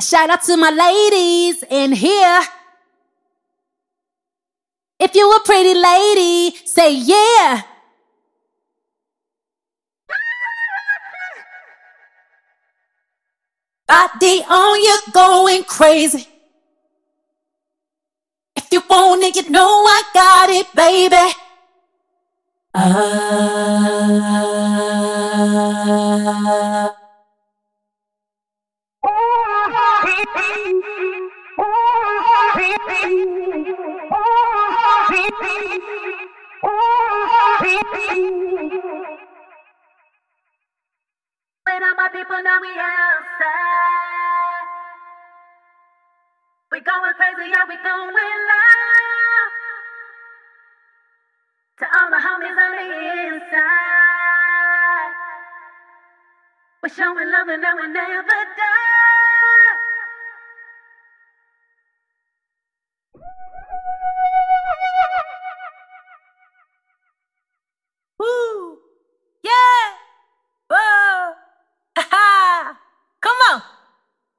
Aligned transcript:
Shout 0.00 0.30
out 0.30 0.42
to 0.44 0.56
my 0.56 0.70
ladies 0.70 1.64
in 1.68 1.90
here. 1.92 2.40
If 5.00 5.14
you 5.14 5.30
a 5.30 5.40
pretty 5.44 5.74
lady, 5.74 6.56
say 6.64 6.94
yeah. 6.94 7.62
Body 13.88 14.44
on 14.48 14.80
you 14.80 14.98
going 15.12 15.64
crazy. 15.64 16.28
If 18.54 18.68
you 18.70 18.82
want 18.88 19.24
it, 19.24 19.34
you 19.34 19.50
know 19.50 19.84
I 19.84 20.02
got 20.14 20.50
it, 20.50 20.66
baby. 20.74 21.32
Ah. 22.74 24.18
When 41.78 41.86
all 41.86 41.94
my 41.94 42.08
people 42.08 42.34
know 42.42 42.58
we 42.60 42.74
outside, 42.74 43.46
we 46.72 46.80
going 46.80 47.14
crazy, 47.14 47.50
yeah, 47.54 47.62
we 47.68 47.76
going 47.76 48.14
live. 48.18 49.52
To 51.78 51.86
all 51.86 52.10
the 52.10 52.18
homies 52.18 52.58
on 52.58 52.70
the 52.74 52.82
inside, 53.30 53.62
we're 56.82 56.88
showing 56.88 57.30
love 57.30 57.46
and 57.46 57.62
now 57.62 57.76
we 57.76 57.86
never 57.86 58.26
die. 58.58 59.27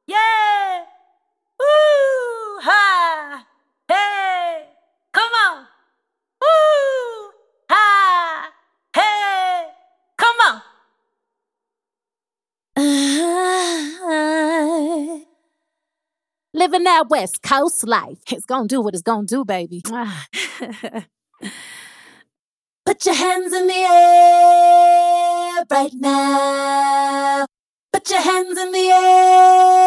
Yeah! 0.09 0.85
Woo! 1.59 2.59
Ha! 2.61 3.45
Hey! 3.87 4.65
Come 5.13 5.31
on! 5.31 5.67
Woo! 6.41 7.29
Ha! 7.69 8.49
Hey! 8.95 9.67
Come 10.17 10.35
on! 10.49 10.61
Living 16.55 16.83
that 16.85 17.07
West 17.09 17.43
Coast 17.43 17.87
life. 17.87 18.17
It's 18.31 18.45
gonna 18.45 18.67
do 18.67 18.81
what 18.81 18.95
it's 18.95 19.03
gonna 19.03 19.27
do, 19.27 19.45
baby. 19.45 19.83
Put 22.83 23.05
your 23.05 23.13
hands 23.13 23.53
in 23.53 23.67
the 23.67 23.75
air 23.75 25.63
right 25.69 25.93
now. 25.93 27.45
Put 27.93 28.09
your 28.09 28.21
hands 28.21 28.57
in 28.57 28.71
the 28.71 28.89
air. 28.89 29.78